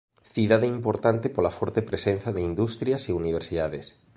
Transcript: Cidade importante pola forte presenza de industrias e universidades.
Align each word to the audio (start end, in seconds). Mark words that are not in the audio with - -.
Cidade 0.33 0.67
importante 0.77 1.27
pola 1.35 1.55
forte 1.59 1.81
presenza 1.89 2.29
de 2.35 2.41
industrias 2.49 3.01
e 3.09 3.17
universidades. 3.21 3.85